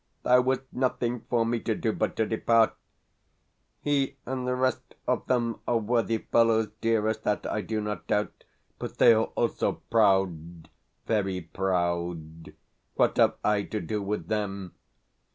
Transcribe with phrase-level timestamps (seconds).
[0.23, 2.73] There was nothing for me to do but to depart.
[3.81, 8.43] He and the rest of them are worthy fellows, dearest that I do not doubt
[8.79, 10.69] but they are also proud,
[11.05, 12.53] very proud.
[12.95, 14.73] What have I to do with them?